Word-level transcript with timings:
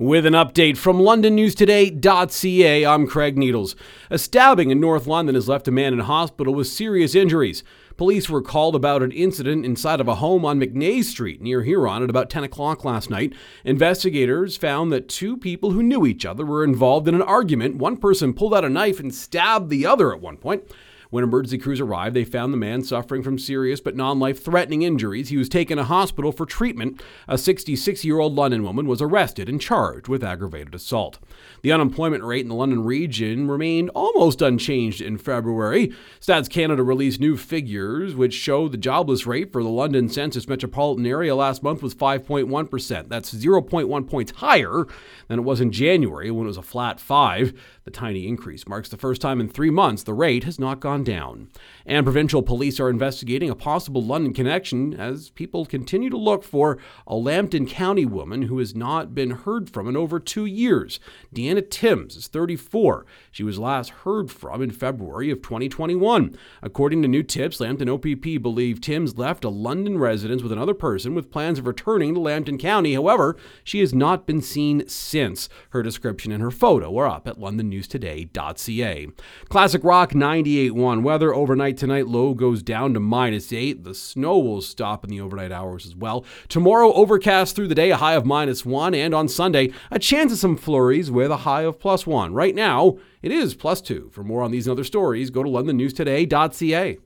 With 0.00 0.24
an 0.24 0.32
update 0.32 0.78
from 0.78 0.96
LondonNewsToday.ca, 0.96 2.86
I'm 2.86 3.06
Craig 3.06 3.36
Needles. 3.36 3.76
A 4.08 4.16
stabbing 4.16 4.70
in 4.70 4.80
North 4.80 5.06
London 5.06 5.34
has 5.34 5.46
left 5.46 5.68
a 5.68 5.70
man 5.70 5.92
in 5.92 5.98
hospital 5.98 6.54
with 6.54 6.68
serious 6.68 7.14
injuries. 7.14 7.62
Police 7.98 8.30
were 8.30 8.40
called 8.40 8.74
about 8.74 9.02
an 9.02 9.12
incident 9.12 9.66
inside 9.66 10.00
of 10.00 10.08
a 10.08 10.14
home 10.14 10.42
on 10.46 10.58
McNay 10.58 11.04
Street 11.04 11.42
near 11.42 11.64
Huron 11.64 12.02
at 12.02 12.08
about 12.08 12.30
10 12.30 12.44
o'clock 12.44 12.82
last 12.82 13.10
night. 13.10 13.34
Investigators 13.62 14.56
found 14.56 14.90
that 14.90 15.06
two 15.06 15.36
people 15.36 15.72
who 15.72 15.82
knew 15.82 16.06
each 16.06 16.24
other 16.24 16.46
were 16.46 16.64
involved 16.64 17.06
in 17.06 17.14
an 17.14 17.20
argument. 17.20 17.76
One 17.76 17.98
person 17.98 18.32
pulled 18.32 18.54
out 18.54 18.64
a 18.64 18.70
knife 18.70 19.00
and 19.00 19.14
stabbed 19.14 19.68
the 19.68 19.84
other 19.84 20.14
at 20.14 20.22
one 20.22 20.38
point. 20.38 20.64
When 21.10 21.24
emergency 21.24 21.58
crews 21.58 21.80
arrived, 21.80 22.14
they 22.14 22.24
found 22.24 22.52
the 22.52 22.56
man 22.58 22.84
suffering 22.84 23.24
from 23.24 23.36
serious 23.36 23.80
but 23.80 23.96
non 23.96 24.20
life 24.20 24.44
threatening 24.44 24.82
injuries. 24.82 25.28
He 25.28 25.36
was 25.36 25.48
taken 25.48 25.76
to 25.76 25.84
hospital 25.84 26.30
for 26.30 26.46
treatment. 26.46 27.02
A 27.26 27.36
66 27.36 28.04
year 28.04 28.20
old 28.20 28.36
London 28.36 28.62
woman 28.62 28.86
was 28.86 29.02
arrested 29.02 29.48
and 29.48 29.60
charged 29.60 30.06
with 30.06 30.22
aggravated 30.22 30.72
assault. 30.72 31.18
The 31.62 31.72
unemployment 31.72 32.22
rate 32.22 32.42
in 32.42 32.48
the 32.48 32.54
London 32.54 32.84
region 32.84 33.48
remained 33.48 33.90
almost 33.90 34.40
unchanged 34.40 35.00
in 35.00 35.18
February. 35.18 35.92
Stats 36.20 36.48
Canada 36.48 36.84
released 36.84 37.20
new 37.20 37.36
figures 37.36 38.14
which 38.14 38.32
show 38.32 38.68
the 38.68 38.76
jobless 38.76 39.26
rate 39.26 39.52
for 39.52 39.64
the 39.64 39.68
London 39.68 40.08
census 40.08 40.46
metropolitan 40.46 41.06
area 41.06 41.34
last 41.34 41.64
month 41.64 41.82
was 41.82 41.94
5.1%. 41.94 43.08
That's 43.08 43.34
0.1 43.34 44.08
points 44.08 44.32
higher 44.36 44.86
than 45.26 45.40
it 45.40 45.42
was 45.42 45.60
in 45.60 45.72
January 45.72 46.30
when 46.30 46.44
it 46.44 46.48
was 46.48 46.56
a 46.56 46.62
flat 46.62 47.00
5. 47.00 47.52
The 47.84 47.90
tiny 47.90 48.28
increase 48.28 48.68
marks 48.68 48.88
the 48.88 48.96
first 48.96 49.20
time 49.20 49.40
in 49.40 49.48
3 49.48 49.70
months 49.70 50.04
the 50.04 50.14
rate 50.14 50.44
has 50.44 50.60
not 50.60 50.78
gone 50.78 50.99
down. 51.04 51.48
And 51.86 52.04
provincial 52.04 52.42
police 52.42 52.78
are 52.78 52.90
investigating 52.90 53.50
a 53.50 53.54
possible 53.54 54.02
London 54.04 54.32
connection 54.32 54.94
as 54.94 55.30
people 55.30 55.66
continue 55.66 56.10
to 56.10 56.16
look 56.16 56.44
for 56.44 56.78
a 57.06 57.16
Lambton 57.16 57.66
County 57.66 58.04
woman 58.04 58.42
who 58.42 58.58
has 58.58 58.74
not 58.74 59.14
been 59.14 59.30
heard 59.30 59.70
from 59.70 59.88
in 59.88 59.96
over 59.96 60.20
two 60.20 60.46
years. 60.46 61.00
Deanna 61.34 61.68
Timms 61.68 62.16
is 62.16 62.28
34. 62.28 63.06
She 63.30 63.42
was 63.42 63.58
last 63.58 63.90
heard 63.90 64.30
from 64.30 64.62
in 64.62 64.70
February 64.70 65.30
of 65.30 65.42
2021. 65.42 66.36
According 66.62 67.02
to 67.02 67.08
new 67.08 67.22
tips, 67.22 67.60
Lambton 67.60 67.88
OPP 67.88 68.42
believe 68.42 68.80
Timms 68.80 69.16
left 69.16 69.44
a 69.44 69.48
London 69.48 69.98
residence 69.98 70.42
with 70.42 70.52
another 70.52 70.74
person 70.74 71.14
with 71.14 71.30
plans 71.30 71.58
of 71.58 71.66
returning 71.66 72.14
to 72.14 72.20
Lambton 72.20 72.58
County. 72.58 72.94
However, 72.94 73.36
she 73.64 73.80
has 73.80 73.94
not 73.94 74.26
been 74.26 74.42
seen 74.42 74.86
since. 74.88 75.48
Her 75.70 75.82
description 75.82 76.32
and 76.32 76.42
her 76.42 76.50
photo 76.50 76.96
are 76.98 77.08
up 77.08 77.26
at 77.26 77.38
londonnewstoday.ca. 77.38 79.08
Classic 79.48 79.84
Rock 79.84 80.12
98.1 80.12 80.89
on 80.90 81.02
weather 81.02 81.34
overnight 81.34 81.76
tonight, 81.76 82.08
low 82.08 82.34
goes 82.34 82.62
down 82.62 82.92
to 82.94 83.00
minus 83.00 83.52
8. 83.52 83.84
The 83.84 83.94
snow 83.94 84.38
will 84.38 84.60
stop 84.60 85.04
in 85.04 85.10
the 85.10 85.20
overnight 85.20 85.52
hours 85.52 85.86
as 85.86 85.94
well. 85.94 86.24
Tomorrow, 86.48 86.92
overcast 86.92 87.56
through 87.56 87.68
the 87.68 87.74
day, 87.74 87.90
a 87.90 87.96
high 87.96 88.14
of 88.14 88.26
minus 88.26 88.66
1. 88.66 88.94
And 88.94 89.14
on 89.14 89.28
Sunday, 89.28 89.72
a 89.90 89.98
chance 89.98 90.32
of 90.32 90.38
some 90.38 90.56
flurries 90.56 91.10
with 91.10 91.30
a 91.30 91.38
high 91.38 91.62
of 91.62 91.78
plus 91.78 92.06
1. 92.06 92.34
Right 92.34 92.54
now, 92.54 92.98
it 93.22 93.32
is 93.32 93.54
plus 93.54 93.80
2. 93.80 94.10
For 94.12 94.24
more 94.24 94.42
on 94.42 94.50
these 94.50 94.66
and 94.66 94.72
other 94.72 94.84
stories, 94.84 95.30
go 95.30 95.42
to 95.42 95.48
londonnewstoday.ca. 95.48 96.98